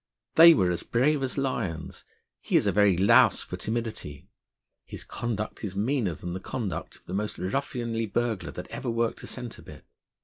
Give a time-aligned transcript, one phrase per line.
[0.33, 2.03] They were as brave as lions;
[2.39, 4.31] he is a very louse for timidity.
[4.83, 9.21] His conduct is meaner than the conduct of the most ruffianly burglar that ever worked
[9.21, 9.85] a centre bit.